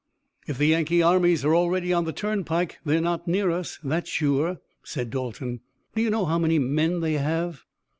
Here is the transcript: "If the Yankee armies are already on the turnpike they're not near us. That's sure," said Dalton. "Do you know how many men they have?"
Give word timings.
"If 0.47 0.57
the 0.57 0.65
Yankee 0.65 1.03
armies 1.03 1.45
are 1.45 1.53
already 1.55 1.93
on 1.93 2.05
the 2.05 2.11
turnpike 2.11 2.79
they're 2.83 2.99
not 2.99 3.27
near 3.27 3.51
us. 3.51 3.77
That's 3.83 4.09
sure," 4.09 4.59
said 4.83 5.11
Dalton. 5.11 5.59
"Do 5.93 6.01
you 6.01 6.09
know 6.09 6.25
how 6.25 6.39
many 6.39 6.57
men 6.57 7.01
they 7.01 7.13
have?" 7.19 7.61